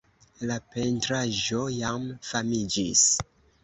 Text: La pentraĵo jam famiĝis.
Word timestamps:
La 0.51 0.57
pentraĵo 0.77 1.63
jam 1.77 2.11
famiĝis. 2.33 3.09